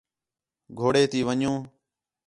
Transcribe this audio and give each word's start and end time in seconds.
گھوڑے 0.77 1.03
تی 1.11 1.19
ون٘ڄوں 1.27 1.57